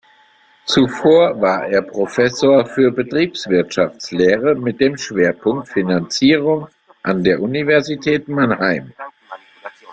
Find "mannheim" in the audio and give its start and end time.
8.27-8.93